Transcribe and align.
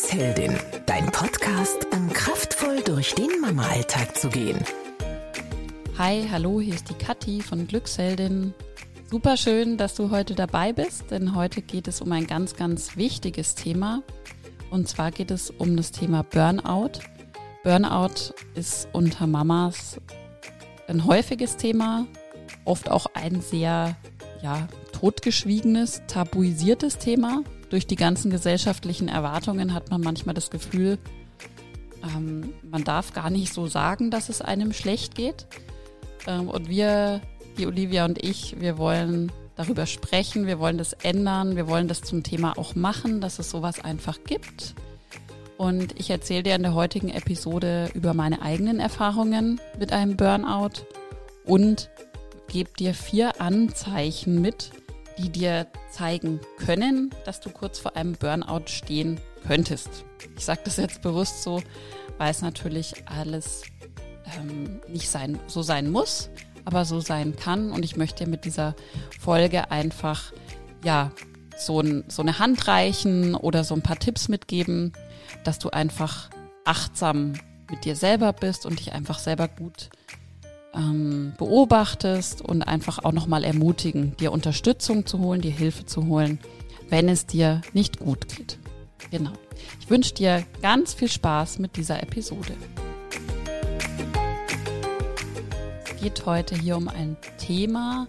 Glücksheldin, 0.00 0.56
dein 0.86 1.06
Podcast, 1.12 1.86
um 1.92 2.10
kraftvoll 2.10 2.80
durch 2.82 3.14
den 3.14 3.38
Mama-Alltag 3.42 4.16
zu 4.16 4.30
gehen. 4.30 4.58
Hi, 5.98 6.26
hallo, 6.30 6.58
hier 6.58 6.74
ist 6.74 6.88
die 6.88 6.94
Kathi 6.94 7.42
von 7.42 7.66
Glücksheldin. 7.66 8.54
Super 9.10 9.36
schön, 9.36 9.76
dass 9.76 9.94
du 9.94 10.10
heute 10.10 10.34
dabei 10.34 10.72
bist, 10.72 11.10
denn 11.10 11.34
heute 11.34 11.60
geht 11.60 11.86
es 11.86 12.00
um 12.00 12.10
ein 12.12 12.26
ganz, 12.26 12.56
ganz 12.56 12.96
wichtiges 12.96 13.54
Thema. 13.54 14.02
Und 14.70 14.88
zwar 14.88 15.10
geht 15.10 15.30
es 15.30 15.50
um 15.50 15.76
das 15.76 15.92
Thema 15.92 16.22
Burnout. 16.22 16.92
Burnout 17.62 18.32
ist 18.54 18.88
unter 18.92 19.26
Mamas 19.26 20.00
ein 20.88 21.04
häufiges 21.04 21.58
Thema, 21.58 22.06
oft 22.64 22.90
auch 22.90 23.06
ein 23.12 23.42
sehr, 23.42 23.96
ja, 24.42 24.66
totgeschwiegenes, 24.92 26.02
tabuisiertes 26.06 26.96
Thema. 26.96 27.44
Durch 27.70 27.86
die 27.86 27.96
ganzen 27.96 28.30
gesellschaftlichen 28.30 29.08
Erwartungen 29.08 29.72
hat 29.72 29.90
man 29.90 30.00
manchmal 30.00 30.34
das 30.34 30.50
Gefühl, 30.50 30.98
ähm, 32.02 32.52
man 32.62 32.84
darf 32.84 33.12
gar 33.12 33.30
nicht 33.30 33.54
so 33.54 33.66
sagen, 33.66 34.10
dass 34.10 34.28
es 34.28 34.42
einem 34.42 34.72
schlecht 34.72 35.14
geht. 35.14 35.46
Ähm, 36.26 36.48
und 36.48 36.68
wir, 36.68 37.20
die 37.56 37.66
Olivia 37.66 38.04
und 38.04 38.22
ich, 38.22 38.60
wir 38.60 38.76
wollen 38.76 39.30
darüber 39.56 39.86
sprechen, 39.86 40.46
wir 40.46 40.58
wollen 40.58 40.78
das 40.78 40.94
ändern, 40.94 41.54
wir 41.56 41.68
wollen 41.68 41.86
das 41.86 42.02
zum 42.02 42.22
Thema 42.22 42.58
auch 42.58 42.74
machen, 42.74 43.20
dass 43.20 43.38
es 43.38 43.50
sowas 43.50 43.82
einfach 43.84 44.18
gibt. 44.24 44.74
Und 45.56 45.98
ich 46.00 46.10
erzähle 46.10 46.42
dir 46.42 46.54
in 46.54 46.62
der 46.62 46.74
heutigen 46.74 47.10
Episode 47.10 47.90
über 47.94 48.14
meine 48.14 48.40
eigenen 48.42 48.80
Erfahrungen 48.80 49.60
mit 49.78 49.92
einem 49.92 50.16
Burnout 50.16 50.86
und 51.44 51.90
gebe 52.48 52.70
dir 52.78 52.94
vier 52.94 53.40
Anzeichen 53.40 54.40
mit, 54.40 54.70
die 55.20 55.28
dir 55.28 55.66
zeigen 55.90 56.40
können, 56.56 57.10
dass 57.24 57.40
du 57.40 57.50
kurz 57.50 57.78
vor 57.78 57.96
einem 57.96 58.14
Burnout 58.14 58.66
stehen 58.66 59.20
könntest. 59.46 59.88
Ich 60.36 60.44
sage 60.44 60.60
das 60.64 60.76
jetzt 60.76 61.02
bewusst 61.02 61.42
so, 61.42 61.62
weil 62.18 62.30
es 62.30 62.42
natürlich 62.42 62.94
alles 63.06 63.62
ähm, 64.38 64.80
nicht 64.88 65.08
sein, 65.08 65.38
so 65.46 65.62
sein 65.62 65.90
muss, 65.90 66.30
aber 66.64 66.84
so 66.84 67.00
sein 67.00 67.36
kann. 67.36 67.70
Und 67.70 67.84
ich 67.84 67.96
möchte 67.96 68.24
dir 68.24 68.30
mit 68.30 68.44
dieser 68.44 68.74
Folge 69.18 69.70
einfach, 69.70 70.32
ja, 70.84 71.10
so, 71.56 71.80
ein, 71.80 72.04
so 72.08 72.22
eine 72.22 72.38
Hand 72.38 72.66
reichen 72.66 73.34
oder 73.34 73.64
so 73.64 73.74
ein 73.74 73.82
paar 73.82 73.98
Tipps 73.98 74.28
mitgeben, 74.28 74.94
dass 75.44 75.58
du 75.58 75.68
einfach 75.70 76.30
achtsam 76.64 77.34
mit 77.70 77.84
dir 77.84 77.94
selber 77.94 78.32
bist 78.32 78.64
und 78.64 78.80
dich 78.80 78.92
einfach 78.92 79.18
selber 79.18 79.48
gut 79.48 79.90
ähm, 80.74 81.32
beobachtest 81.38 82.42
und 82.42 82.62
einfach 82.62 83.04
auch 83.04 83.12
nochmal 83.12 83.44
ermutigen, 83.44 84.16
dir 84.16 84.32
Unterstützung 84.32 85.06
zu 85.06 85.18
holen, 85.18 85.40
dir 85.40 85.50
Hilfe 85.50 85.86
zu 85.86 86.06
holen, 86.06 86.38
wenn 86.88 87.08
es 87.08 87.26
dir 87.26 87.62
nicht 87.72 87.98
gut 87.98 88.28
geht. 88.28 88.58
Genau. 89.10 89.32
Ich 89.80 89.90
wünsche 89.90 90.14
dir 90.14 90.44
ganz 90.62 90.94
viel 90.94 91.08
Spaß 91.08 91.58
mit 91.58 91.76
dieser 91.76 92.02
Episode. 92.02 92.54
Es 95.84 96.00
geht 96.00 96.26
heute 96.26 96.54
hier 96.54 96.76
um 96.76 96.88
ein 96.88 97.16
Thema, 97.38 98.06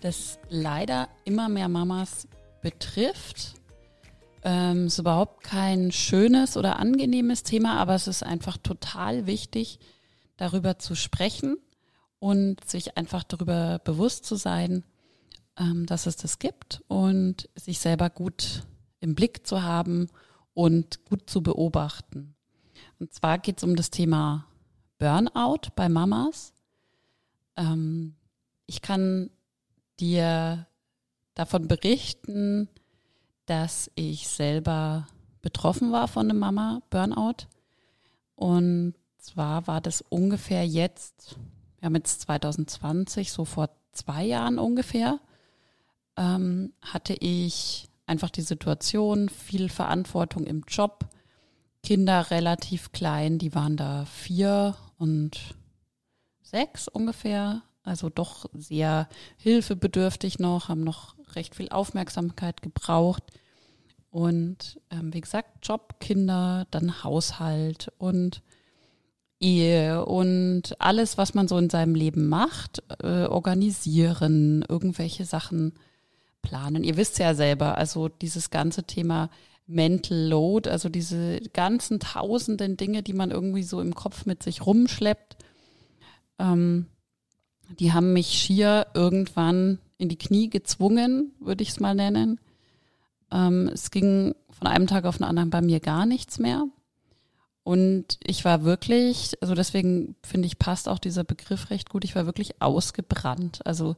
das 0.00 0.38
leider 0.48 1.08
immer 1.24 1.48
mehr 1.48 1.68
Mamas 1.68 2.26
betrifft. 2.60 3.54
Ähm, 4.44 4.86
ist 4.86 4.98
überhaupt 4.98 5.44
kein 5.44 5.92
schönes 5.92 6.56
oder 6.56 6.80
angenehmes 6.80 7.44
Thema, 7.44 7.78
aber 7.78 7.94
es 7.94 8.08
ist 8.08 8.24
einfach 8.24 8.56
total 8.56 9.26
wichtig, 9.26 9.78
darüber 10.36 10.80
zu 10.80 10.96
sprechen 10.96 11.58
und 12.22 12.64
sich 12.70 12.96
einfach 12.96 13.24
darüber 13.24 13.80
bewusst 13.80 14.24
zu 14.24 14.36
sein, 14.36 14.84
ähm, 15.58 15.86
dass 15.86 16.06
es 16.06 16.14
das 16.14 16.38
gibt 16.38 16.80
und 16.86 17.48
sich 17.56 17.80
selber 17.80 18.10
gut 18.10 18.62
im 19.00 19.16
Blick 19.16 19.44
zu 19.44 19.64
haben 19.64 20.06
und 20.54 21.04
gut 21.04 21.28
zu 21.28 21.42
beobachten. 21.42 22.36
Und 23.00 23.12
zwar 23.12 23.38
geht 23.38 23.58
es 23.58 23.64
um 23.64 23.74
das 23.74 23.90
Thema 23.90 24.46
Burnout 24.98 25.72
bei 25.74 25.88
Mamas. 25.88 26.54
Ähm, 27.56 28.14
ich 28.66 28.82
kann 28.82 29.28
dir 29.98 30.68
davon 31.34 31.66
berichten, 31.66 32.68
dass 33.46 33.90
ich 33.96 34.28
selber 34.28 35.08
betroffen 35.40 35.90
war 35.90 36.06
von 36.06 36.30
einem 36.30 36.38
Mama 36.38 36.82
Burnout. 36.88 37.48
Und 38.36 38.94
zwar 39.18 39.66
war 39.66 39.80
das 39.80 40.02
ungefähr 40.02 40.64
jetzt 40.64 41.36
wir 41.82 41.86
haben 41.86 41.96
jetzt 41.96 42.20
2020, 42.20 43.32
so 43.32 43.44
vor 43.44 43.70
zwei 43.90 44.22
Jahren 44.22 44.60
ungefähr, 44.60 45.18
ähm, 46.16 46.72
hatte 46.80 47.14
ich 47.14 47.88
einfach 48.06 48.30
die 48.30 48.42
Situation, 48.42 49.28
viel 49.28 49.68
Verantwortung 49.68 50.44
im 50.44 50.62
Job, 50.68 51.08
Kinder 51.82 52.30
relativ 52.30 52.92
klein, 52.92 53.38
die 53.38 53.56
waren 53.56 53.76
da 53.76 54.04
vier 54.04 54.76
und 54.96 55.56
sechs 56.40 56.86
ungefähr, 56.86 57.62
also 57.82 58.08
doch 58.10 58.46
sehr 58.52 59.08
hilfebedürftig 59.36 60.38
noch, 60.38 60.68
haben 60.68 60.84
noch 60.84 61.16
recht 61.34 61.56
viel 61.56 61.70
Aufmerksamkeit 61.70 62.62
gebraucht. 62.62 63.24
Und 64.08 64.80
ähm, 64.90 65.12
wie 65.12 65.20
gesagt, 65.20 65.66
Job, 65.66 65.98
Kinder, 65.98 66.68
dann 66.70 67.02
Haushalt 67.02 67.90
und 67.98 68.40
Ehe 69.42 70.04
und 70.04 70.74
alles, 70.78 71.18
was 71.18 71.34
man 71.34 71.48
so 71.48 71.58
in 71.58 71.68
seinem 71.68 71.94
Leben 71.94 72.28
macht, 72.28 72.82
äh, 73.02 73.24
organisieren, 73.24 74.64
irgendwelche 74.68 75.24
Sachen 75.24 75.74
planen. 76.42 76.84
Ihr 76.84 76.96
wisst 76.96 77.18
ja 77.18 77.34
selber, 77.34 77.76
also 77.76 78.08
dieses 78.08 78.50
ganze 78.50 78.84
Thema 78.84 79.30
Mental 79.66 80.28
Load, 80.28 80.68
also 80.68 80.88
diese 80.88 81.40
ganzen 81.52 82.00
tausenden 82.00 82.76
Dinge, 82.76 83.02
die 83.02 83.12
man 83.12 83.30
irgendwie 83.30 83.62
so 83.62 83.80
im 83.80 83.94
Kopf 83.94 84.26
mit 84.26 84.42
sich 84.42 84.66
rumschleppt, 84.66 85.36
ähm, 86.38 86.86
die 87.78 87.92
haben 87.92 88.12
mich 88.12 88.28
schier 88.28 88.86
irgendwann 88.94 89.78
in 89.98 90.08
die 90.08 90.18
Knie 90.18 90.50
gezwungen, 90.50 91.32
würde 91.40 91.62
ich 91.62 91.70
es 91.70 91.80
mal 91.80 91.94
nennen. 91.94 92.40
Ähm, 93.30 93.70
es 93.72 93.90
ging 93.90 94.34
von 94.50 94.66
einem 94.66 94.86
Tag 94.86 95.04
auf 95.04 95.18
den 95.18 95.24
anderen 95.24 95.50
bei 95.50 95.62
mir 95.62 95.80
gar 95.80 96.06
nichts 96.06 96.38
mehr. 96.38 96.66
Und 97.64 98.18
ich 98.24 98.44
war 98.44 98.64
wirklich, 98.64 99.34
also 99.40 99.54
deswegen 99.54 100.16
finde 100.22 100.46
ich, 100.46 100.58
passt 100.58 100.88
auch 100.88 100.98
dieser 100.98 101.22
Begriff 101.22 101.70
recht 101.70 101.90
gut. 101.90 102.04
Ich 102.04 102.16
war 102.16 102.26
wirklich 102.26 102.60
ausgebrannt. 102.60 103.64
Also 103.64 103.94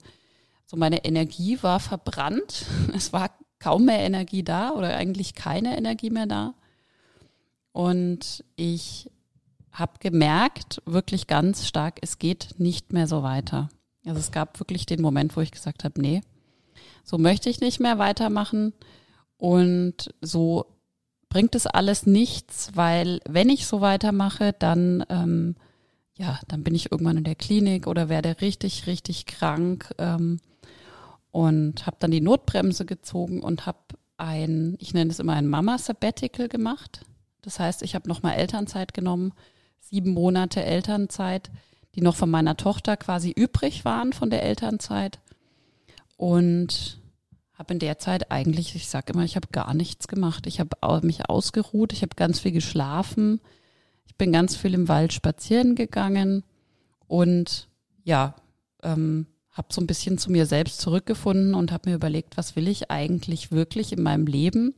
so 0.66 0.76
meine 0.76 1.04
Energie 1.04 1.62
war 1.62 1.80
verbrannt. 1.80 2.66
Es 2.94 3.12
war 3.12 3.30
kaum 3.58 3.86
mehr 3.86 4.00
Energie 4.00 4.42
da 4.42 4.72
oder 4.72 4.94
eigentlich 4.94 5.34
keine 5.34 5.76
Energie 5.76 6.10
mehr 6.10 6.26
da. 6.26 6.54
Und 7.72 8.44
ich 8.56 9.10
habe 9.72 9.94
gemerkt, 9.98 10.82
wirklich 10.84 11.26
ganz 11.26 11.66
stark, 11.66 11.98
es 12.02 12.18
geht 12.18 12.54
nicht 12.58 12.92
mehr 12.92 13.08
so 13.08 13.22
weiter. 13.22 13.70
Also 14.04 14.20
es 14.20 14.30
gab 14.30 14.60
wirklich 14.60 14.86
den 14.86 15.00
Moment, 15.00 15.36
wo 15.36 15.40
ich 15.40 15.50
gesagt 15.50 15.82
habe, 15.84 16.00
nee, 16.00 16.20
so 17.02 17.18
möchte 17.18 17.48
ich 17.48 17.60
nicht 17.60 17.80
mehr 17.80 17.98
weitermachen. 17.98 18.74
Und 19.38 20.14
so 20.20 20.66
bringt 21.34 21.56
es 21.56 21.66
alles 21.66 22.06
nichts, 22.06 22.70
weil 22.74 23.18
wenn 23.28 23.48
ich 23.48 23.66
so 23.66 23.80
weitermache, 23.80 24.54
dann 24.56 25.04
ähm, 25.08 25.56
ja, 26.16 26.38
dann 26.46 26.62
bin 26.62 26.76
ich 26.76 26.92
irgendwann 26.92 27.16
in 27.16 27.24
der 27.24 27.34
Klinik 27.34 27.88
oder 27.88 28.08
werde 28.08 28.40
richtig, 28.40 28.86
richtig 28.86 29.26
krank 29.26 29.92
ähm, 29.98 30.38
und 31.32 31.86
habe 31.86 31.96
dann 31.98 32.12
die 32.12 32.20
Notbremse 32.20 32.86
gezogen 32.86 33.42
und 33.42 33.66
habe 33.66 33.80
ein, 34.16 34.76
ich 34.78 34.94
nenne 34.94 35.10
es 35.10 35.18
immer 35.18 35.32
ein 35.32 35.48
Mama-Sabbatical 35.48 36.48
gemacht. 36.48 37.04
Das 37.42 37.58
heißt, 37.58 37.82
ich 37.82 37.96
habe 37.96 38.08
nochmal 38.08 38.34
Elternzeit 38.34 38.94
genommen, 38.94 39.32
sieben 39.80 40.12
Monate 40.12 40.62
Elternzeit, 40.62 41.50
die 41.96 42.00
noch 42.00 42.14
von 42.14 42.30
meiner 42.30 42.56
Tochter 42.56 42.96
quasi 42.96 43.32
übrig 43.32 43.84
waren 43.84 44.12
von 44.12 44.30
der 44.30 44.44
Elternzeit. 44.44 45.18
Und 46.16 47.00
habe 47.54 47.72
in 47.72 47.78
der 47.78 47.98
Zeit 47.98 48.30
eigentlich, 48.30 48.74
ich 48.74 48.88
sage 48.88 49.12
immer, 49.12 49.24
ich 49.24 49.36
habe 49.36 49.48
gar 49.52 49.74
nichts 49.74 50.08
gemacht. 50.08 50.46
Ich 50.46 50.60
habe 50.60 50.76
mich 51.06 51.28
ausgeruht, 51.28 51.92
ich 51.92 52.02
habe 52.02 52.16
ganz 52.16 52.40
viel 52.40 52.52
geschlafen, 52.52 53.40
ich 54.06 54.16
bin 54.16 54.32
ganz 54.32 54.56
viel 54.56 54.74
im 54.74 54.88
Wald 54.88 55.12
spazieren 55.12 55.74
gegangen 55.74 56.44
und 57.06 57.68
ja, 58.02 58.34
ähm, 58.82 59.26
habe 59.50 59.72
so 59.72 59.80
ein 59.80 59.86
bisschen 59.86 60.18
zu 60.18 60.32
mir 60.32 60.46
selbst 60.46 60.80
zurückgefunden 60.80 61.54
und 61.54 61.70
habe 61.70 61.90
mir 61.90 61.96
überlegt, 61.96 62.36
was 62.36 62.56
will 62.56 62.66
ich 62.66 62.90
eigentlich 62.90 63.52
wirklich 63.52 63.92
in 63.92 64.02
meinem 64.02 64.26
Leben 64.26 64.74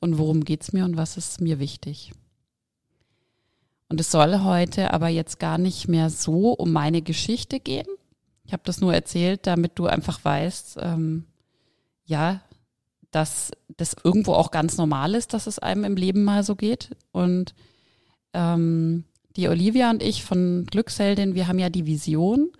und 0.00 0.18
worum 0.18 0.44
geht's 0.44 0.72
mir 0.72 0.84
und 0.84 0.96
was 0.96 1.16
ist 1.16 1.40
mir 1.40 1.58
wichtig. 1.58 2.12
Und 3.88 4.00
es 4.00 4.10
soll 4.10 4.40
heute 4.40 4.92
aber 4.92 5.08
jetzt 5.08 5.38
gar 5.38 5.58
nicht 5.58 5.88
mehr 5.88 6.10
so 6.10 6.52
um 6.52 6.72
meine 6.72 7.02
Geschichte 7.02 7.58
gehen. 7.58 7.86
Ich 8.44 8.52
habe 8.52 8.62
das 8.64 8.80
nur 8.80 8.94
erzählt, 8.94 9.46
damit 9.46 9.72
du 9.78 9.86
einfach 9.86 10.22
weißt, 10.24 10.78
ähm, 10.80 11.24
ja, 12.12 12.42
dass 13.10 13.50
das 13.76 13.96
irgendwo 14.04 14.34
auch 14.34 14.50
ganz 14.50 14.76
normal 14.76 15.14
ist, 15.14 15.34
dass 15.34 15.46
es 15.46 15.58
einem 15.58 15.84
im 15.84 15.96
Leben 15.96 16.24
mal 16.24 16.44
so 16.44 16.54
geht. 16.54 16.90
Und 17.10 17.54
ähm, 18.34 19.04
die 19.36 19.48
Olivia 19.48 19.90
und 19.90 20.02
ich 20.02 20.24
von 20.24 20.66
Glücksheldin, 20.70 21.34
wir 21.34 21.48
haben 21.48 21.58
ja 21.58 21.70
die 21.70 21.86
Vision, 21.86 22.50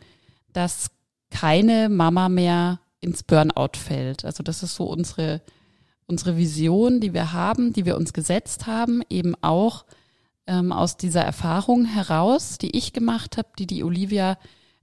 dass 0.52 0.90
keine 1.30 1.88
Mama 1.88 2.28
mehr 2.28 2.80
ins 3.00 3.22
Burnout 3.22 3.76
fällt. 3.76 4.24
Also 4.24 4.42
das 4.42 4.62
ist 4.62 4.74
so 4.74 4.84
unsere, 4.84 5.42
unsere 6.06 6.36
Vision, 6.36 7.00
die 7.00 7.12
wir 7.12 7.32
haben, 7.32 7.72
die 7.72 7.84
wir 7.84 7.96
uns 7.96 8.12
gesetzt 8.12 8.66
haben, 8.66 9.02
eben 9.10 9.34
auch 9.42 9.84
ähm, 10.46 10.72
aus 10.72 10.96
dieser 10.96 11.22
Erfahrung 11.22 11.84
heraus, 11.84 12.58
die 12.58 12.76
ich 12.76 12.92
gemacht 12.92 13.36
habe, 13.36 13.48
die 13.58 13.66
die 13.66 13.84
Olivia 13.84 14.38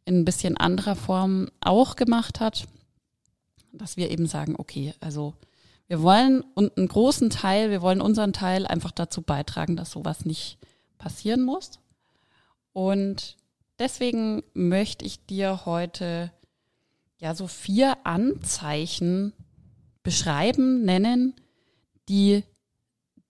in 0.06 0.20
ein 0.20 0.26
bisschen 0.26 0.58
anderer 0.58 0.96
Form 0.96 1.50
auch 1.62 1.96
gemacht 1.96 2.40
hat, 2.40 2.68
dass 3.72 3.98
wir 3.98 4.10
eben 4.12 4.28
sagen, 4.28 4.56
okay, 4.58 4.94
also 5.00 5.34
wir 5.88 6.02
wollen 6.02 6.42
und 6.54 6.78
einen 6.78 6.88
großen 6.88 7.30
Teil, 7.30 7.72
wir 7.72 7.82
wollen 7.82 8.02
unseren 8.02 8.34
Teil 8.34 8.68
einfach 8.68 8.92
dazu 8.92 9.22
beitragen, 9.22 9.76
dass 9.76 9.92
sowas 9.92 10.26
nicht 10.26 10.60
passieren 10.98 11.44
muss. 11.44 11.80
Und 12.74 13.38
deswegen 13.80 14.44
möchte 14.54 15.06
ich 15.06 15.26
dir 15.26 15.66
heute 15.66 16.32
ja 17.18 17.34
so 17.36 17.48
vier 17.48 18.06
Anzeichen 18.06 19.34
beschreiben, 20.04 20.84
nennen, 20.84 21.34
die 22.08 22.44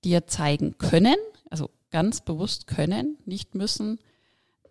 dir 0.03 0.27
zeigen 0.27 0.77
können, 0.77 1.15
also 1.49 1.69
ganz 1.91 2.21
bewusst 2.21 2.67
können, 2.67 3.17
nicht 3.25 3.55
müssen, 3.55 3.99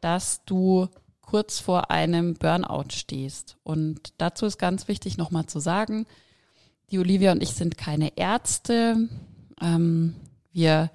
dass 0.00 0.44
du 0.44 0.88
kurz 1.28 1.58
vor 1.58 1.90
einem 1.90 2.34
Burnout 2.34 2.90
stehst. 2.90 3.58
Und 3.62 4.14
dazu 4.16 4.46
ist 4.46 4.56
ganz 4.56 4.88
wichtig 4.88 5.18
nochmal 5.18 5.44
zu 5.44 5.60
sagen, 5.60 6.06
die 6.90 6.98
Olivia 6.98 7.32
und 7.32 7.42
ich 7.42 7.50
sind 7.50 7.76
keine 7.76 8.16
Ärzte. 8.16 9.08
Ähm, 9.60 10.14
wir 10.52 10.90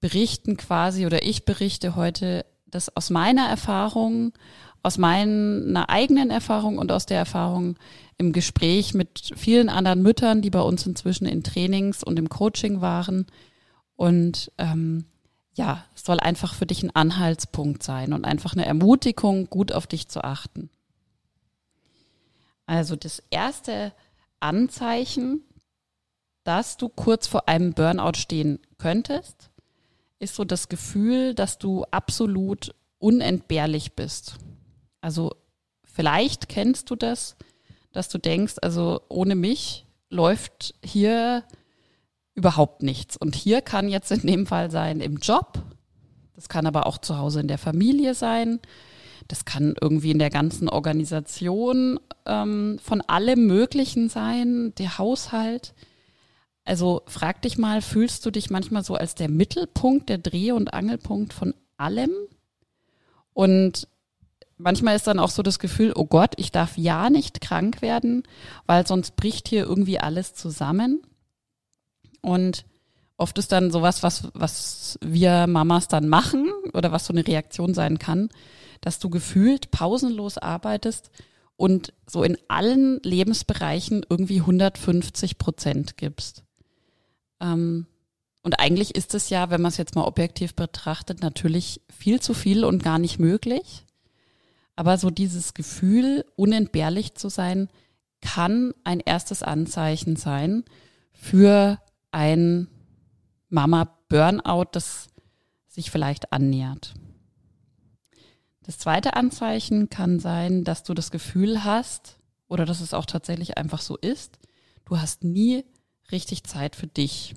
berichten 0.00 0.56
quasi 0.56 1.06
oder 1.06 1.24
ich 1.24 1.44
berichte 1.44 1.96
heute 1.96 2.46
das 2.66 2.96
aus 2.96 3.10
meiner 3.10 3.48
Erfahrung, 3.48 4.32
aus 4.84 4.96
meiner 4.96 5.88
eigenen 5.88 6.30
Erfahrung 6.30 6.78
und 6.78 6.92
aus 6.92 7.06
der 7.06 7.18
Erfahrung 7.18 7.76
im 8.16 8.32
Gespräch 8.32 8.94
mit 8.94 9.32
vielen 9.34 9.68
anderen 9.68 10.02
Müttern, 10.02 10.40
die 10.40 10.50
bei 10.50 10.60
uns 10.60 10.86
inzwischen 10.86 11.26
in 11.26 11.42
Trainings 11.42 12.04
und 12.04 12.16
im 12.20 12.28
Coaching 12.28 12.80
waren. 12.80 13.26
Und 13.96 14.52
ähm, 14.58 15.06
ja, 15.54 15.84
soll 16.04 16.20
einfach 16.20 16.54
für 16.54 16.66
dich 16.66 16.82
ein 16.82 16.94
Anhaltspunkt 16.94 17.82
sein 17.82 18.12
und 18.12 18.26
einfach 18.26 18.52
eine 18.52 18.66
Ermutigung, 18.66 19.48
gut 19.48 19.72
auf 19.72 19.86
dich 19.86 20.08
zu 20.08 20.22
achten. 20.22 20.68
Also 22.66 22.94
das 22.94 23.22
erste 23.30 23.94
Anzeichen, 24.38 25.42
dass 26.44 26.76
du 26.76 26.90
kurz 26.90 27.26
vor 27.26 27.48
einem 27.48 27.72
Burnout 27.72 28.18
stehen 28.18 28.58
könntest, 28.76 29.50
ist 30.18 30.34
so 30.34 30.44
das 30.44 30.68
Gefühl, 30.68 31.34
dass 31.34 31.56
du 31.56 31.84
absolut 31.90 32.74
unentbehrlich 32.98 33.94
bist. 33.94 34.36
Also 35.00 35.34
vielleicht 35.84 36.50
kennst 36.50 36.90
du 36.90 36.96
das, 36.96 37.36
dass 37.92 38.10
du 38.10 38.18
denkst, 38.18 38.56
also 38.60 39.00
ohne 39.08 39.36
mich 39.36 39.86
läuft 40.10 40.74
hier 40.84 41.44
überhaupt 42.34 42.82
nichts. 42.82 43.16
Und 43.16 43.36
hier 43.36 43.62
kann 43.62 43.88
jetzt 43.88 44.10
in 44.10 44.26
dem 44.26 44.46
Fall 44.46 44.70
sein 44.70 45.00
im 45.00 45.16
Job, 45.16 45.62
das 46.34 46.48
kann 46.48 46.66
aber 46.66 46.86
auch 46.86 46.98
zu 46.98 47.18
Hause 47.18 47.40
in 47.40 47.48
der 47.48 47.58
Familie 47.58 48.14
sein, 48.14 48.60
das 49.28 49.44
kann 49.44 49.74
irgendwie 49.80 50.10
in 50.10 50.18
der 50.18 50.30
ganzen 50.30 50.68
Organisation 50.68 51.98
ähm, 52.26 52.78
von 52.82 53.00
allem 53.02 53.46
Möglichen 53.46 54.08
sein, 54.08 54.74
der 54.76 54.98
Haushalt. 54.98 55.74
Also 56.64 57.02
frag 57.06 57.42
dich 57.42 57.58
mal, 57.58 57.82
fühlst 57.82 58.24
du 58.26 58.30
dich 58.30 58.50
manchmal 58.50 58.84
so 58.84 58.94
als 58.94 59.14
der 59.14 59.28
Mittelpunkt, 59.28 60.08
der 60.08 60.18
Dreh- 60.18 60.52
und 60.52 60.74
Angelpunkt 60.74 61.32
von 61.32 61.54
allem? 61.76 62.12
Und 63.32 63.88
manchmal 64.56 64.96
ist 64.96 65.06
dann 65.06 65.18
auch 65.18 65.30
so 65.30 65.42
das 65.42 65.58
Gefühl, 65.58 65.92
oh 65.94 66.06
Gott, 66.06 66.34
ich 66.36 66.52
darf 66.52 66.76
ja 66.76 67.10
nicht 67.10 67.40
krank 67.40 67.82
werden, 67.82 68.22
weil 68.66 68.86
sonst 68.86 69.16
bricht 69.16 69.48
hier 69.48 69.64
irgendwie 69.64 69.98
alles 69.98 70.34
zusammen. 70.34 71.02
Und 72.20 72.64
oft 73.16 73.38
ist 73.38 73.52
dann 73.52 73.70
sowas, 73.70 74.02
was, 74.02 74.28
was 74.34 74.98
wir 75.02 75.46
Mamas 75.46 75.88
dann 75.88 76.08
machen 76.08 76.50
oder 76.72 76.92
was 76.92 77.06
so 77.06 77.12
eine 77.12 77.26
Reaktion 77.26 77.74
sein 77.74 77.98
kann, 77.98 78.28
dass 78.80 78.98
du 78.98 79.08
gefühlt 79.10 79.70
pausenlos 79.70 80.38
arbeitest 80.38 81.10
und 81.56 81.92
so 82.06 82.22
in 82.22 82.36
allen 82.48 83.00
Lebensbereichen 83.02 84.04
irgendwie 84.08 84.40
150 84.40 85.38
Prozent 85.38 85.96
gibst. 85.96 86.42
Ähm, 87.40 87.86
und 88.42 88.60
eigentlich 88.60 88.94
ist 88.94 89.14
es 89.14 89.30
ja, 89.30 89.48
wenn 89.50 89.62
man 89.62 89.70
es 89.70 89.78
jetzt 89.78 89.94
mal 89.94 90.04
objektiv 90.04 90.54
betrachtet, 90.54 91.22
natürlich 91.22 91.80
viel 91.88 92.20
zu 92.20 92.34
viel 92.34 92.64
und 92.64 92.82
gar 92.82 92.98
nicht 92.98 93.18
möglich. 93.18 93.84
Aber 94.76 94.98
so 94.98 95.10
dieses 95.10 95.54
Gefühl, 95.54 96.26
unentbehrlich 96.36 97.14
zu 97.14 97.28
sein, 97.28 97.68
kann 98.20 98.74
ein 98.82 99.00
erstes 99.00 99.42
Anzeichen 99.42 100.16
sein 100.16 100.64
für 101.12 101.78
ein 102.10 102.68
Mama-Burnout, 103.54 104.66
das 104.72 105.08
sich 105.68 105.90
vielleicht 105.90 106.32
annähert. 106.32 106.94
Das 108.62 108.78
zweite 108.78 109.14
Anzeichen 109.14 109.90
kann 109.90 110.20
sein, 110.20 110.64
dass 110.64 110.82
du 110.82 110.94
das 110.94 111.10
Gefühl 111.10 111.64
hast, 111.64 112.18
oder 112.48 112.66
dass 112.66 112.80
es 112.80 112.94
auch 112.94 113.06
tatsächlich 113.06 113.56
einfach 113.56 113.80
so 113.80 113.96
ist, 113.96 114.38
du 114.84 114.98
hast 114.98 115.24
nie 115.24 115.64
richtig 116.12 116.44
Zeit 116.44 116.76
für 116.76 116.86
dich. 116.86 117.34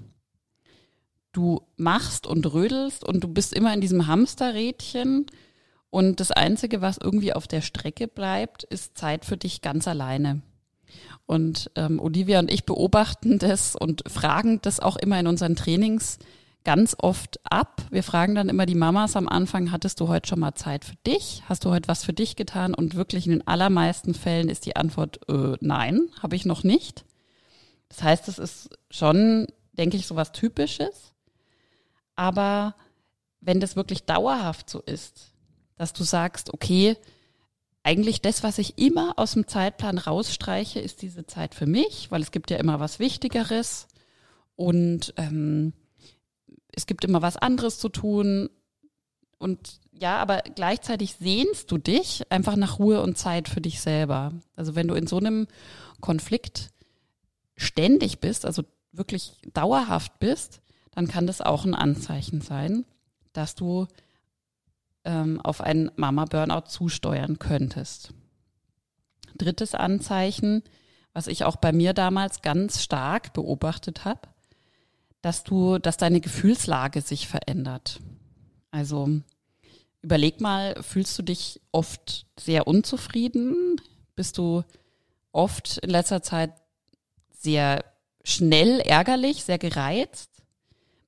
Du 1.31 1.61
machst 1.75 2.27
und 2.27 2.45
rödelst 2.51 3.03
und 3.03 3.23
du 3.23 3.27
bist 3.27 3.53
immer 3.53 3.73
in 3.73 3.81
diesem 3.81 4.07
Hamsterrädchen 4.07 5.27
und 5.89 6.19
das 6.19 6.31
Einzige, 6.31 6.81
was 6.81 6.97
irgendwie 6.97 7.33
auf 7.33 7.47
der 7.47 7.61
Strecke 7.61 8.07
bleibt, 8.07 8.63
ist 8.63 8.97
Zeit 8.97 9.25
für 9.25 9.37
dich 9.37 9.61
ganz 9.61 9.87
alleine. 9.87 10.41
Und 11.25 11.71
ähm, 11.75 11.99
Olivia 11.99 12.39
und 12.39 12.51
ich 12.51 12.65
beobachten 12.65 13.39
das 13.39 13.75
und 13.75 14.03
fragen 14.09 14.59
das 14.61 14.79
auch 14.79 14.97
immer 14.97 15.19
in 15.19 15.27
unseren 15.27 15.55
Trainings 15.55 16.19
ganz 16.63 16.97
oft 16.99 17.39
ab. 17.49 17.83
Wir 17.91 18.03
fragen 18.03 18.35
dann 18.35 18.49
immer 18.49 18.65
die 18.65 18.75
Mamas 18.75 19.15
am 19.15 19.29
Anfang, 19.29 19.71
hattest 19.71 20.01
du 20.01 20.09
heute 20.09 20.27
schon 20.27 20.41
mal 20.41 20.53
Zeit 20.53 20.83
für 20.83 20.97
dich? 21.07 21.41
Hast 21.47 21.63
du 21.63 21.69
heute 21.69 21.87
was 21.87 22.03
für 22.03 22.11
dich 22.11 22.35
getan? 22.35 22.73
Und 22.73 22.95
wirklich 22.95 23.25
in 23.25 23.31
den 23.31 23.47
allermeisten 23.47 24.13
Fällen 24.13 24.49
ist 24.49 24.65
die 24.65 24.75
Antwort, 24.75 25.21
äh, 25.29 25.55
nein, 25.61 26.09
habe 26.21 26.35
ich 26.35 26.45
noch 26.45 26.65
nicht. 26.65 27.05
Das 27.87 28.03
heißt, 28.03 28.27
es 28.27 28.37
ist 28.37 28.69
schon, 28.91 29.47
denke 29.77 29.95
ich, 29.95 30.07
so 30.07 30.17
was 30.17 30.33
Typisches. 30.33 31.13
Aber 32.17 32.75
wenn 33.39 33.61
das 33.61 33.77
wirklich 33.77 34.03
dauerhaft 34.03 34.69
so 34.69 34.81
ist, 34.81 35.31
dass 35.77 35.93
du 35.93 36.03
sagst, 36.03 36.53
okay, 36.53 36.97
eigentlich 37.87 38.21
das, 38.21 38.43
was 38.43 38.57
ich 38.57 38.77
immer 38.77 39.13
aus 39.15 39.31
dem 39.31 39.47
Zeitplan 39.47 39.97
rausstreiche, 39.97 40.81
ist 40.81 41.01
diese 41.01 41.25
Zeit 41.25 41.55
für 41.55 41.67
mich, 41.67 42.11
weil 42.11 42.21
es 42.21 42.31
gibt 42.31 42.51
ja 42.51 42.57
immer 42.57 42.81
was 42.81 42.99
Wichtigeres 42.99 43.87
und 44.57 45.13
ähm, 45.15 45.71
es 46.73 46.85
gibt 46.85 47.05
immer 47.05 47.21
was 47.21 47.37
anderes 47.37 47.79
zu 47.79 47.87
tun. 47.87 48.49
Und 49.37 49.79
ja, 49.93 50.17
aber 50.17 50.41
gleichzeitig 50.53 51.15
sehnst 51.15 51.71
du 51.71 51.77
dich 51.77 52.29
einfach 52.29 52.57
nach 52.57 52.77
Ruhe 52.77 53.01
und 53.01 53.17
Zeit 53.17 53.47
für 53.47 53.61
dich 53.61 53.79
selber. 53.79 54.33
Also 54.57 54.75
wenn 54.75 54.89
du 54.89 54.95
in 54.95 55.07
so 55.07 55.15
einem 55.15 55.47
Konflikt 56.01 56.71
ständig 57.55 58.19
bist, 58.19 58.45
also 58.45 58.63
wirklich 58.91 59.31
dauerhaft 59.53 60.19
bist, 60.19 60.59
dann 60.91 61.07
kann 61.07 61.25
das 61.25 61.39
auch 61.39 61.63
ein 61.63 61.73
Anzeichen 61.73 62.41
sein, 62.41 62.83
dass 63.31 63.55
du 63.55 63.87
ähm, 65.07 65.41
auf 65.41 65.61
einen 65.61 65.89
Mama-Burnout 65.95 66.67
zusteuern 66.67 67.39
könntest. 67.39 68.13
Drittes 69.37 69.73
Anzeichen, 69.73 70.63
was 71.13 71.27
ich 71.27 71.45
auch 71.45 71.55
bei 71.55 71.71
mir 71.71 71.93
damals 71.93 72.41
ganz 72.41 72.83
stark 72.83 73.33
beobachtet 73.33 74.05
habe, 74.05 74.27
dass 75.21 75.43
du, 75.43 75.79
dass 75.79 75.97
deine 75.97 76.19
Gefühlslage 76.19 77.01
sich 77.01 77.27
verändert. 77.27 77.99
Also 78.69 79.21
überleg 80.01 80.41
mal, 80.41 80.75
fühlst 80.83 81.17
du 81.17 81.23
dich 81.23 81.61
oft 81.71 82.27
sehr 82.37 82.67
unzufrieden? 82.67 83.81
Bist 84.15 84.37
du 84.37 84.63
oft 85.31 85.77
in 85.77 85.89
letzter 85.89 86.21
Zeit 86.21 86.51
sehr 87.31 87.85
schnell 88.23 88.81
ärgerlich, 88.81 89.43
sehr 89.43 89.57
gereizt? 89.57 90.31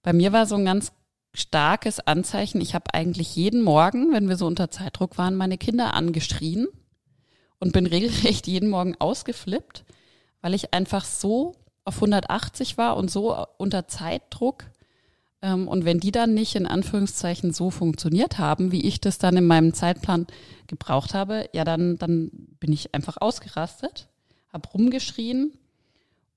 Bei 0.03 0.13
mir 0.13 0.31
war 0.31 0.45
so 0.45 0.55
ein 0.55 0.65
ganz 0.65 0.93
starkes 1.33 1.99
Anzeichen. 1.99 2.61
Ich 2.61 2.73
habe 2.73 2.93
eigentlich 2.93 3.35
jeden 3.35 3.61
Morgen, 3.61 4.13
wenn 4.13 4.29
wir 4.29 4.35
so 4.35 4.47
unter 4.47 4.71
Zeitdruck 4.71 5.17
waren, 5.17 5.35
meine 5.35 5.57
Kinder 5.57 5.93
angeschrien 5.93 6.67
und 7.59 7.73
bin 7.73 7.85
regelrecht 7.87 8.47
jeden 8.47 8.69
Morgen 8.69 8.95
ausgeflippt, 8.99 9.85
weil 10.41 10.53
ich 10.53 10.73
einfach 10.73 11.05
so 11.05 11.55
auf 11.85 11.95
180 11.95 12.77
war 12.77 12.97
und 12.97 13.09
so 13.09 13.45
unter 13.57 13.87
Zeitdruck. 13.87 14.65
Ähm, 15.41 15.67
und 15.67 15.85
wenn 15.85 15.99
die 15.99 16.11
dann 16.11 16.33
nicht 16.33 16.55
in 16.55 16.67
Anführungszeichen 16.67 17.53
so 17.53 17.69
funktioniert 17.69 18.37
haben, 18.37 18.71
wie 18.71 18.85
ich 18.85 18.99
das 18.99 19.17
dann 19.17 19.37
in 19.37 19.47
meinem 19.47 19.73
Zeitplan 19.73 20.27
gebraucht 20.67 21.13
habe, 21.13 21.49
ja, 21.53 21.63
dann, 21.63 21.97
dann 21.97 22.29
bin 22.59 22.71
ich 22.73 22.93
einfach 22.93 23.17
ausgerastet, 23.19 24.07
habe 24.51 24.69
rumgeschrien 24.69 25.53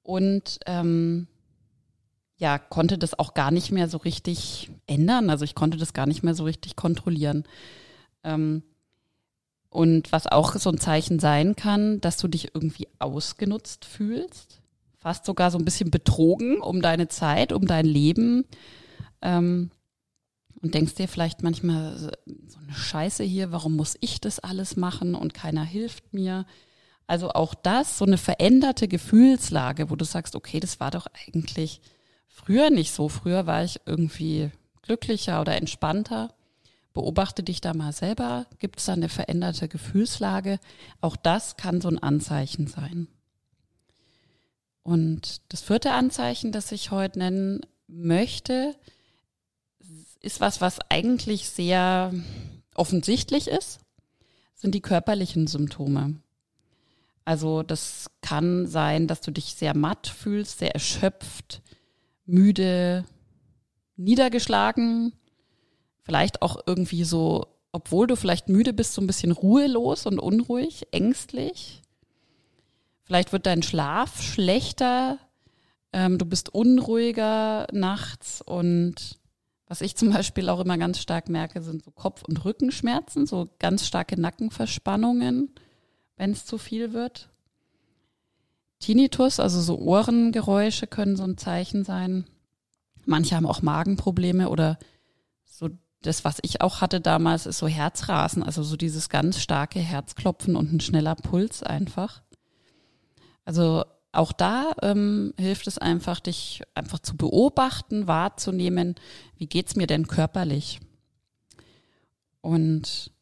und 0.02 0.60
ähm, 0.66 1.26
ja, 2.42 2.58
konnte 2.58 2.98
das 2.98 3.18
auch 3.18 3.34
gar 3.34 3.50
nicht 3.50 3.70
mehr 3.70 3.88
so 3.88 3.98
richtig 3.98 4.70
ändern. 4.86 5.30
Also 5.30 5.44
ich 5.44 5.54
konnte 5.54 5.78
das 5.78 5.92
gar 5.92 6.06
nicht 6.06 6.22
mehr 6.22 6.34
so 6.34 6.44
richtig 6.44 6.76
kontrollieren. 6.76 7.44
Ähm, 8.24 8.62
und 9.70 10.12
was 10.12 10.26
auch 10.26 10.56
so 10.56 10.70
ein 10.70 10.78
Zeichen 10.78 11.18
sein 11.18 11.56
kann, 11.56 12.00
dass 12.00 12.18
du 12.18 12.28
dich 12.28 12.54
irgendwie 12.54 12.88
ausgenutzt 12.98 13.84
fühlst 13.84 14.62
fast 15.02 15.24
sogar 15.24 15.50
so 15.50 15.58
ein 15.58 15.64
bisschen 15.64 15.90
betrogen 15.90 16.60
um 16.60 16.80
deine 16.80 17.08
Zeit, 17.08 17.52
um 17.52 17.66
dein 17.66 17.84
Leben. 17.84 18.44
Ähm, 19.20 19.70
und 20.62 20.74
denkst 20.74 20.94
dir 20.94 21.08
vielleicht 21.08 21.42
manchmal 21.42 21.98
so 21.98 22.58
eine 22.60 22.72
Scheiße 22.72 23.24
hier, 23.24 23.50
warum 23.50 23.74
muss 23.74 23.96
ich 24.00 24.20
das 24.20 24.38
alles 24.38 24.76
machen 24.76 25.16
und 25.16 25.34
keiner 25.34 25.64
hilft 25.64 26.14
mir? 26.14 26.46
Also 27.08 27.30
auch 27.30 27.54
das, 27.54 27.98
so 27.98 28.04
eine 28.04 28.16
veränderte 28.16 28.86
Gefühlslage, 28.86 29.90
wo 29.90 29.96
du 29.96 30.04
sagst, 30.04 30.36
okay, 30.36 30.60
das 30.60 30.78
war 30.78 30.92
doch 30.92 31.08
eigentlich 31.26 31.80
früher 32.32 32.70
nicht 32.70 32.92
so. 32.92 33.08
Früher 33.08 33.46
war 33.46 33.64
ich 33.64 33.80
irgendwie 33.86 34.50
glücklicher 34.82 35.40
oder 35.40 35.56
entspannter. 35.56 36.34
Beobachte 36.92 37.42
dich 37.42 37.60
da 37.60 37.74
mal 37.74 37.92
selber. 37.92 38.46
Gibt 38.58 38.78
es 38.78 38.86
da 38.86 38.92
eine 38.92 39.08
veränderte 39.08 39.68
Gefühlslage? 39.68 40.58
Auch 41.00 41.16
das 41.16 41.56
kann 41.56 41.80
so 41.80 41.88
ein 41.88 41.98
Anzeichen 41.98 42.66
sein. 42.66 43.08
Und 44.82 45.40
das 45.48 45.62
vierte 45.62 45.92
Anzeichen, 45.92 46.52
das 46.52 46.72
ich 46.72 46.90
heute 46.90 47.20
nennen 47.20 47.60
möchte, 47.86 48.74
ist 50.20 50.40
was, 50.40 50.60
was 50.60 50.78
eigentlich 50.88 51.48
sehr 51.48 52.12
offensichtlich 52.74 53.48
ist, 53.48 53.80
sind 54.54 54.74
die 54.74 54.80
körperlichen 54.80 55.46
Symptome. 55.46 56.16
Also 57.24 57.62
das 57.62 58.10
kann 58.20 58.66
sein, 58.66 59.06
dass 59.06 59.20
du 59.20 59.30
dich 59.30 59.54
sehr 59.54 59.76
matt 59.76 60.08
fühlst, 60.08 60.58
sehr 60.58 60.72
erschöpft, 60.72 61.62
müde, 62.26 63.04
niedergeschlagen, 63.96 65.12
vielleicht 66.02 66.42
auch 66.42 66.60
irgendwie 66.66 67.04
so, 67.04 67.46
obwohl 67.72 68.06
du 68.06 68.16
vielleicht 68.16 68.48
müde 68.48 68.72
bist, 68.72 68.94
so 68.94 69.00
ein 69.00 69.06
bisschen 69.06 69.32
ruhelos 69.32 70.06
und 70.06 70.18
unruhig, 70.18 70.86
ängstlich. 70.92 71.82
Vielleicht 73.04 73.32
wird 73.32 73.46
dein 73.46 73.62
Schlaf 73.62 74.22
schlechter, 74.22 75.18
ähm, 75.92 76.18
du 76.18 76.24
bist 76.24 76.54
unruhiger 76.54 77.66
nachts 77.72 78.40
und 78.42 79.18
was 79.66 79.80
ich 79.80 79.96
zum 79.96 80.12
Beispiel 80.12 80.50
auch 80.50 80.60
immer 80.60 80.76
ganz 80.76 80.98
stark 80.98 81.30
merke, 81.30 81.62
sind 81.62 81.82
so 81.82 81.90
Kopf- 81.90 82.24
und 82.28 82.44
Rückenschmerzen, 82.44 83.26
so 83.26 83.48
ganz 83.58 83.86
starke 83.86 84.20
Nackenverspannungen, 84.20 85.50
wenn 86.16 86.32
es 86.32 86.44
zu 86.44 86.58
viel 86.58 86.92
wird. 86.92 87.31
Tinnitus, 88.82 89.38
also 89.40 89.60
so 89.60 89.78
Ohrengeräusche 89.78 90.86
können 90.86 91.16
so 91.16 91.22
ein 91.22 91.38
Zeichen 91.38 91.84
sein. 91.84 92.26
Manche 93.06 93.36
haben 93.36 93.46
auch 93.46 93.62
Magenprobleme 93.62 94.48
oder 94.48 94.78
so 95.44 95.70
das, 96.02 96.24
was 96.24 96.38
ich 96.42 96.60
auch 96.60 96.80
hatte 96.80 97.00
damals, 97.00 97.46
ist 97.46 97.58
so 97.58 97.68
Herzrasen, 97.68 98.42
also 98.42 98.64
so 98.64 98.76
dieses 98.76 99.08
ganz 99.08 99.40
starke 99.40 99.78
Herzklopfen 99.78 100.56
und 100.56 100.72
ein 100.72 100.80
schneller 100.80 101.14
Puls 101.14 101.62
einfach. 101.62 102.22
Also 103.44 103.84
auch 104.10 104.32
da 104.32 104.72
ähm, 104.82 105.32
hilft 105.38 105.68
es 105.68 105.78
einfach, 105.78 106.18
dich 106.18 106.62
einfach 106.74 106.98
zu 106.98 107.16
beobachten, 107.16 108.08
wahrzunehmen, 108.08 108.96
wie 109.36 109.46
geht's 109.46 109.76
mir 109.76 109.86
denn 109.86 110.08
körperlich? 110.08 110.80
Und 112.40 113.12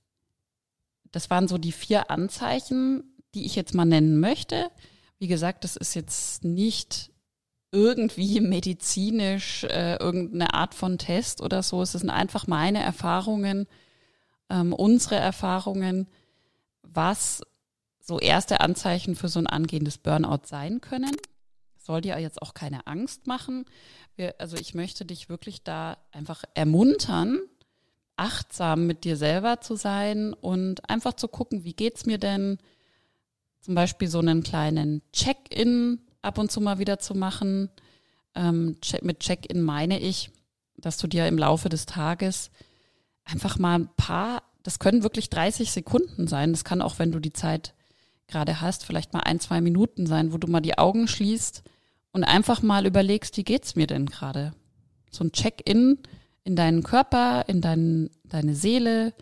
das 1.13 1.29
waren 1.29 1.49
so 1.49 1.59
die 1.59 1.73
vier 1.73 2.11
Anzeichen, 2.11 3.05
die 3.35 3.45
ich 3.45 3.57
jetzt 3.57 3.75
mal 3.75 3.85
nennen 3.85 4.19
möchte. 4.21 4.71
Wie 5.21 5.29
gesagt, 5.29 5.65
das 5.65 5.77
ist 5.77 5.95
jetzt 5.95 6.45
nicht 6.45 7.13
irgendwie 7.73 8.41
medizinisch 8.41 9.65
äh, 9.65 9.97
irgendeine 9.97 10.55
Art 10.55 10.75
von 10.75 10.97
Test 10.99 11.43
oder 11.43 11.63
so. 11.63 11.83
Es 11.83 11.93
sind 11.93 12.11
einfach 12.11 12.47
meine 12.47 12.83
Erfahrungen, 12.83 13.67
ähm, 14.49 14.73
unsere 14.73 15.17
Erfahrungen, 15.17 16.09
was 16.83 17.43
so 18.01 18.19
erste 18.19 18.61
Anzeichen 18.61 19.15
für 19.15 19.29
so 19.29 19.39
ein 19.39 19.47
angehendes 19.47 19.99
Burnout 19.99 20.47
sein 20.47 20.81
können. 20.81 21.15
Soll 21.79 22.01
dir 22.01 22.19
jetzt 22.19 22.41
auch 22.41 22.55
keine 22.55 22.87
Angst 22.87 23.27
machen. 23.27 23.67
Wir, 24.17 24.35
also 24.39 24.57
ich 24.57 24.75
möchte 24.75 25.05
dich 25.05 25.29
wirklich 25.29 25.63
da 25.63 25.99
einfach 26.13 26.45
ermuntern, 26.55 27.41
achtsam 28.17 28.87
mit 28.87 29.05
dir 29.05 29.19
selber 29.19 29.61
zu 29.61 29.77
sein 29.77 30.33
und 30.33 30.89
einfach 30.89 31.13
zu 31.13 31.29
gucken, 31.29 31.65
wie 31.65 31.75
geht's 31.75 32.07
mir 32.07 32.19
denn? 32.19 32.59
Zum 33.61 33.75
Beispiel 33.75 34.09
so 34.09 34.19
einen 34.19 34.43
kleinen 34.43 35.03
Check-in 35.13 36.01
ab 36.23 36.39
und 36.39 36.51
zu 36.51 36.61
mal 36.61 36.79
wieder 36.79 36.99
zu 36.99 37.15
machen. 37.15 37.71
Ähm, 38.35 38.77
mit 39.03 39.21
Check-in 39.21 39.63
meine 39.63 39.99
ich, 40.01 40.31
dass 40.77 40.97
du 40.97 41.07
dir 41.07 41.27
im 41.27 41.39
Laufe 41.39 41.69
des 41.69 41.87
Tages 41.87 42.51
einfach 43.25 43.59
mal 43.59 43.79
ein 43.79 43.89
paar, 43.97 44.43
das 44.63 44.79
können 44.79 45.03
wirklich 45.03 45.31
30 45.31 45.71
Sekunden 45.71 46.27
sein. 46.27 46.53
Das 46.53 46.65
kann 46.65 46.83
auch, 46.83 46.99
wenn 46.99 47.13
du 47.13 47.21
die 47.21 47.33
Zeit 47.33 47.75
gerade 48.29 48.61
hast, 48.61 48.85
vielleicht 48.85 49.13
mal 49.13 49.21
ein, 49.21 49.41
zwei 49.41 49.61
Minuten 49.61 50.07
sein, 50.07 50.33
wo 50.33 50.39
du 50.39 50.47
mal 50.47 50.61
die 50.61 50.79
Augen 50.79 51.09
schließt 51.09 51.63
und 52.13 52.25
einfach 52.25 52.63
mal 52.63 52.87
überlegst, 52.87 53.37
wie 53.37 53.45
geht's 53.45 53.77
mir 53.77 53.87
denn 53.87 54.07
gerade? 54.07 54.53
So 55.11 55.25
ein 55.25 55.33
Check-in 55.33 55.99
in 56.45 56.57
deinen 56.57 56.83
Körper, 56.83 57.45
in 57.49 57.61
dein, 57.61 58.11
deine 58.25 58.55
Seele. 58.55 59.13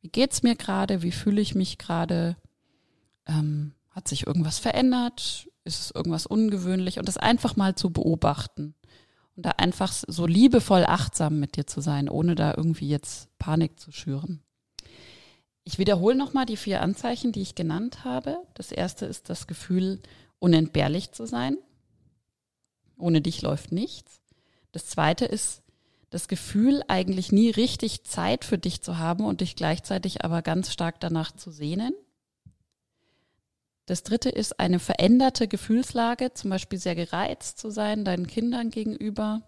Wie 0.00 0.08
geht's 0.08 0.42
mir 0.42 0.56
gerade? 0.56 1.02
Wie 1.02 1.12
fühle 1.12 1.40
ich 1.40 1.54
mich 1.54 1.78
gerade? 1.78 2.36
Ähm, 3.26 3.74
hat 3.92 4.08
sich 4.08 4.26
irgendwas 4.26 4.58
verändert? 4.58 5.48
Ist 5.64 5.80
es 5.80 5.90
irgendwas 5.94 6.26
ungewöhnlich? 6.26 6.98
Und 6.98 7.06
das 7.06 7.18
einfach 7.18 7.56
mal 7.56 7.74
zu 7.74 7.90
beobachten. 7.90 8.74
Und 9.36 9.46
da 9.46 9.50
einfach 9.50 9.92
so 9.92 10.26
liebevoll 10.26 10.84
achtsam 10.84 11.40
mit 11.40 11.56
dir 11.56 11.66
zu 11.66 11.80
sein, 11.80 12.08
ohne 12.08 12.34
da 12.34 12.54
irgendwie 12.56 12.88
jetzt 12.88 13.36
Panik 13.38 13.78
zu 13.78 13.92
schüren. 13.92 14.42
Ich 15.64 15.78
wiederhole 15.78 16.16
nochmal 16.16 16.44
die 16.44 16.56
vier 16.56 16.82
Anzeichen, 16.82 17.32
die 17.32 17.40
ich 17.40 17.54
genannt 17.54 18.04
habe. 18.04 18.38
Das 18.54 18.72
erste 18.72 19.06
ist 19.06 19.30
das 19.30 19.46
Gefühl, 19.46 20.00
unentbehrlich 20.38 21.12
zu 21.12 21.24
sein. 21.24 21.56
Ohne 22.98 23.20
dich 23.20 23.42
läuft 23.42 23.72
nichts. 23.72 24.20
Das 24.72 24.86
zweite 24.86 25.24
ist 25.24 25.62
das 26.10 26.28
Gefühl, 26.28 26.82
eigentlich 26.88 27.32
nie 27.32 27.50
richtig 27.50 28.04
Zeit 28.04 28.44
für 28.44 28.58
dich 28.58 28.82
zu 28.82 28.98
haben 28.98 29.24
und 29.24 29.40
dich 29.40 29.56
gleichzeitig 29.56 30.24
aber 30.24 30.42
ganz 30.42 30.72
stark 30.72 31.00
danach 31.00 31.32
zu 31.32 31.50
sehnen. 31.50 31.94
Das 33.92 34.04
dritte 34.04 34.30
ist 34.30 34.58
eine 34.58 34.78
veränderte 34.78 35.48
Gefühlslage, 35.48 36.32
zum 36.32 36.48
Beispiel 36.48 36.78
sehr 36.78 36.94
gereizt 36.94 37.58
zu 37.58 37.68
sein, 37.68 38.06
deinen 38.06 38.26
Kindern 38.26 38.70
gegenüber. 38.70 39.42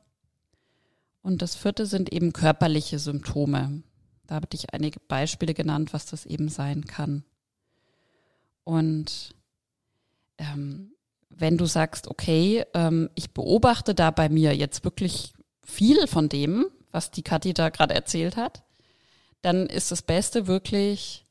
Und 1.23 1.41
das 1.41 1.55
vierte 1.55 1.87
sind 1.87 2.13
eben 2.13 2.35
körperliche 2.35 2.99
Symptome. 2.99 3.83
Da 4.27 4.35
habe 4.35 4.47
ich 4.53 4.75
einige 4.75 5.01
Beispiele 5.01 5.55
genannt, 5.55 5.95
was 5.95 6.05
das 6.05 6.27
eben 6.27 6.51
sein 6.51 6.85
kann. 6.85 7.25
Und 8.65 9.35
ähm, 10.37 10.93
wenn 11.31 11.57
du 11.57 11.65
sagst, 11.65 12.07
okay, 12.07 12.67
ähm, 12.75 13.09
ich 13.15 13.31
beobachte 13.31 13.95
da 13.95 14.11
bei 14.11 14.29
mir 14.29 14.55
jetzt 14.55 14.85
wirklich 14.85 15.33
viel 15.63 16.07
von 16.07 16.29
dem, 16.29 16.67
was 16.91 17.11
die 17.11 17.23
Kathi 17.23 17.55
da 17.55 17.71
gerade 17.71 17.95
erzählt 17.95 18.37
hat, 18.37 18.63
dann 19.41 19.69
ist 19.69 19.91
das 19.91 20.03
Beste 20.03 20.47
wirklich, 20.47 21.25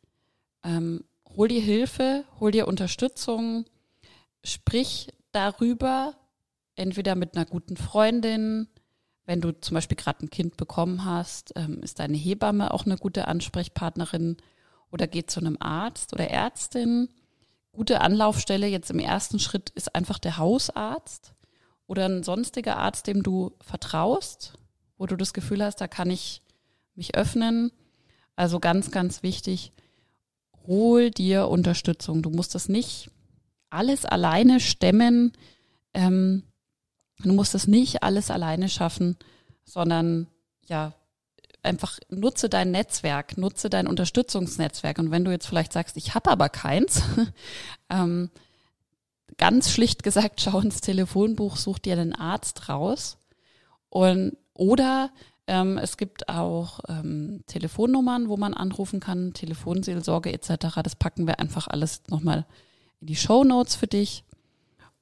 ähm, 0.64 1.04
hol 1.36 1.48
dir 1.48 1.62
Hilfe, 1.62 2.26
hol 2.40 2.52
dir 2.52 2.68
Unterstützung, 2.68 3.66
sprich 4.44 5.08
darüber, 5.32 6.16
entweder 6.76 7.16
mit 7.16 7.36
einer 7.36 7.46
guten 7.46 7.78
Freundin, 7.78 8.68
wenn 9.26 9.42
du 9.42 9.52
zum 9.60 9.76
Beispiel 9.76 9.98
gerade 9.98 10.26
ein 10.26 10.30
Kind 10.30 10.58
bekommen 10.58 11.06
hast, 11.06 11.54
ähm, 11.56 11.82
ist 11.82 12.00
deine 12.00 12.18
Hebamme 12.18 12.74
auch 12.74 12.86
eine 12.86 12.98
gute 12.98 13.28
Ansprechpartnerin 13.28 14.38
oder 14.92 15.08
geht 15.08 15.32
zu 15.32 15.40
einem 15.40 15.58
Arzt 15.60 16.14
oder 16.14 16.30
Ärztin. 16.30 17.10
Gute 17.72 18.02
Anlaufstelle 18.02 18.68
jetzt 18.68 18.92
im 18.92 19.00
ersten 19.00 19.40
Schritt 19.40 19.70
ist 19.72 19.96
einfach 19.96 20.20
der 20.20 20.38
Hausarzt 20.38 21.34
oder 21.88 22.06
ein 22.06 22.24
sonstiger 22.24 22.78
Arzt, 22.78 23.08
dem 23.08 23.24
du 23.24 23.54
vertraust, 23.62 24.54
wo 24.98 25.06
du 25.06 25.16
das 25.16 25.34
Gefühl 25.34 25.64
hast, 25.64 25.80
da 25.82 25.88
kann 25.88 26.12
ich 26.12 26.42
mich 26.96 27.16
öffnen. 27.16 27.72
Also 28.36 28.60
ganz, 28.60 28.92
ganz 28.92 29.24
wichtig, 29.24 29.72
hol 30.68 31.12
dir 31.12 31.48
Unterstützung. 31.48 32.22
Du 32.22 32.30
musst 32.30 32.56
das 32.56 32.70
nicht 32.70 33.10
alles 33.70 34.06
alleine 34.06 34.60
stemmen. 34.60 35.34
Ähm, 35.94 36.44
Du 37.24 37.34
musst 37.34 37.56
es 37.56 37.68
nicht 37.68 38.04
alles 38.04 38.30
alleine 38.30 38.70
schaffen, 38.70 39.18
sondern 39.64 40.28
ja, 40.68 40.94
einfach 41.62 42.00
nutze 42.10 42.50
dein 42.50 42.72
Netzwerk, 42.72 43.38
nutze 43.38 43.70
dein 43.70 43.88
Unterstützungsnetzwerk. 43.88 45.00
Und 45.00 45.12
wenn 45.12 45.24
du 45.24 45.32
jetzt 45.32 45.48
vielleicht 45.48 45.74
sagst, 45.74 45.96
ich 45.96 46.14
habe 46.16 46.30
aber 46.30 46.50
keins, 46.50 47.02
ähm, 47.90 48.30
ganz 49.38 49.72
schlicht 49.72 50.04
gesagt, 50.04 50.42
schau 50.42 50.60
ins 50.60 50.82
Telefonbuch, 50.82 51.56
such 51.56 51.80
dir 51.80 51.94
einen 51.94 52.14
Arzt 52.14 52.68
raus. 52.68 53.18
Und, 53.90 54.38
oder 54.54 55.12
ähm, 55.48 55.78
es 55.78 55.98
gibt 55.98 56.30
auch 56.30 56.80
ähm, 56.88 57.44
Telefonnummern, 57.48 58.30
wo 58.30 58.38
man 58.38 58.54
anrufen 58.54 59.00
kann, 59.00 59.34
Telefonseelsorge 59.34 60.32
etc. 60.32 60.82
Das 60.84 60.96
packen 60.96 61.28
wir 61.28 61.40
einfach 61.40 61.68
alles 61.68 62.04
nochmal 62.10 62.46
in 63.02 63.08
die 63.08 63.16
Show 63.16 63.44
Notes 63.44 63.76
für 63.76 63.88
dich. 63.88 64.24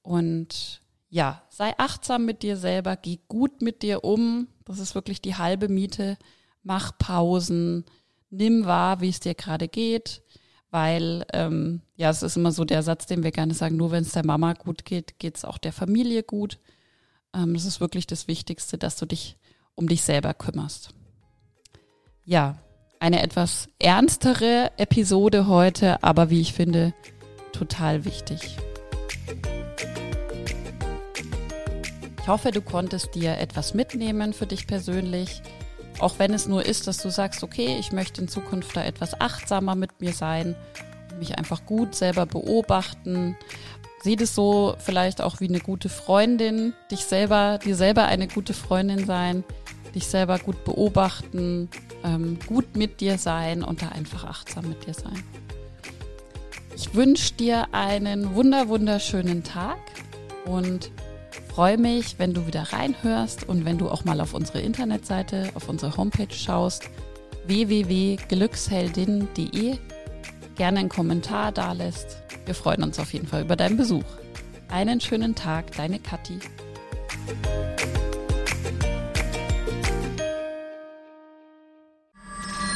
Und 0.02 0.82
ja, 1.10 1.44
sei 1.50 1.78
achtsam 1.78 2.26
mit 2.26 2.42
dir 2.42 2.58
selber, 2.58 2.96
geh 2.96 3.20
gut 3.28 3.62
mit 3.62 3.84
dir 3.84 4.04
um. 4.04 4.48
Das 4.66 4.80
ist 4.80 4.96
wirklich 4.96 5.22
die 5.22 5.36
halbe 5.36 5.68
Miete. 5.70 6.18
Mach 6.64 6.98
Pausen, 6.98 7.86
nimm 8.30 8.66
wahr, 8.66 9.02
wie 9.02 9.10
es 9.10 9.20
dir 9.20 9.36
gerade 9.36 9.68
geht. 9.68 10.24
weil 10.72 11.26
ähm, 11.34 11.82
ja, 11.98 12.10
es 12.10 12.24
ist 12.24 12.38
immer 12.38 12.52
so 12.52 12.64
der 12.66 12.82
Satz, 12.82 13.06
den 13.06 13.24
wir 13.24 13.32
gerne 13.32 13.54
sagen, 13.54 13.76
nur 13.76 13.92
wenn 13.92 14.04
es 14.04 14.14
der 14.14 14.26
Mama 14.26 14.54
gut 14.54 14.86
geht, 14.86 15.20
geht 15.20 15.36
es 15.38 15.46
auch 15.46 15.58
der 15.58 15.74
Familie 15.74 16.24
gut. 16.24 16.60
Ähm, 17.36 17.54
das 17.54 17.66
ist 17.66 17.82
wirklich 17.82 18.08
das 18.08 18.28
Wichtigste, 18.28 18.78
dass 18.78 18.96
du 18.96 19.06
dich 19.06 19.38
um 19.76 19.88
dich 19.88 20.04
selber 20.04 20.34
kümmerst. 20.34 20.94
Ja, 22.26 22.58
eine 23.00 23.24
etwas 23.24 23.68
ernstere 23.80 24.72
Episode 24.78 25.48
heute, 25.48 26.04
aber 26.04 26.30
wie 26.30 26.42
ich 26.42 26.54
finde, 26.54 26.94
total 27.52 28.06
wichtig. 28.06 28.58
Ich 32.22 32.28
hoffe, 32.28 32.52
du 32.52 32.62
konntest 32.62 33.16
dir 33.16 33.40
etwas 33.40 33.74
mitnehmen 33.74 34.34
für 34.34 34.46
dich 34.46 34.68
persönlich. 34.68 35.42
Auch 36.00 36.20
wenn 36.20 36.34
es 36.34 36.48
nur 36.48 36.64
ist, 36.64 36.88
dass 36.88 37.00
du 37.00 37.10
sagst, 37.10 37.44
okay, 37.44 37.78
ich 37.80 37.92
möchte 37.92 38.22
in 38.22 38.28
Zukunft 38.28 38.78
da 38.78 38.84
etwas 38.84 39.20
achtsamer 39.20 39.74
mit 39.74 40.00
mir 40.00 40.14
sein, 40.14 40.56
mich 41.18 41.38
einfach 41.38 41.66
gut 41.66 41.96
selber 41.96 42.28
beobachten. 42.28 43.36
Sieh 44.04 44.16
das 44.16 44.36
so 44.36 44.76
vielleicht 44.78 45.22
auch 45.22 45.40
wie 45.40 45.48
eine 45.48 45.60
gute 45.60 45.90
Freundin, 45.90 46.74
dich 46.92 47.02
selber, 47.02 47.60
dir 47.64 47.76
selber 47.76 48.06
eine 48.06 48.28
gute 48.28 48.54
Freundin 48.54 49.06
sein, 49.06 49.44
dich 49.96 50.08
selber 50.08 50.40
gut 50.40 50.64
beobachten, 50.64 51.70
ähm, 52.04 52.38
gut 52.48 52.76
mit 52.76 53.02
dir 53.02 53.18
sein 53.18 53.64
und 53.64 53.82
da 53.82 53.90
einfach 53.90 54.26
achtsam 54.26 54.70
mit 54.70 54.86
dir 54.86 54.94
sein. 54.94 55.24
Ich 56.76 56.94
wünsche 56.96 57.34
dir 57.34 57.74
einen 57.74 58.36
wunder 58.36 58.70
wunderschönen 58.70 59.44
Tag 59.44 59.80
und 60.46 60.92
freue 61.54 61.78
mich, 61.78 62.16
wenn 62.18 62.34
du 62.34 62.48
wieder 62.48 62.74
reinhörst 62.74 63.48
und 63.48 63.64
wenn 63.66 63.78
du 63.78 63.88
auch 63.90 64.04
mal 64.06 64.20
auf 64.22 64.34
unsere 64.34 64.62
Internetseite, 64.62 65.52
auf 65.54 65.70
unsere 65.70 65.96
Homepage 65.98 66.34
schaust, 66.34 66.90
www.glücksheldin.de, 67.46 69.78
gerne 70.56 70.80
einen 70.80 70.90
Kommentar 70.90 71.52
da 71.52 71.74
lässt. 71.74 72.18
Wir 72.46 72.56
freuen 72.56 72.82
uns 72.84 72.98
auf 73.00 73.14
jeden 73.14 73.28
Fall 73.28 73.44
über 73.44 73.56
deinen 73.56 73.78
Besuch. 73.78 74.04
Einen 74.70 75.00
schönen 75.02 75.36
Tag, 75.36 75.72
deine 75.74 76.00
Kathi. 76.00 76.40